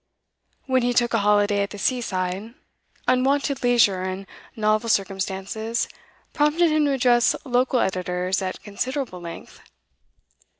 When 0.65 0.81
he 0.81 0.93
took 0.93 1.13
a 1.13 1.19
holiday 1.19 1.61
at 1.61 1.69
the 1.69 1.77
seaside, 1.77 2.55
unwonted 3.07 3.61
leisure 3.61 4.01
and 4.01 4.25
novel 4.55 4.89
circumstances 4.89 5.87
prompted 6.33 6.71
him 6.71 6.85
to 6.85 6.93
address 6.93 7.35
local 7.45 7.79
editors 7.79 8.41
at 8.41 8.63
considerable 8.63 9.21
length. 9.21 9.61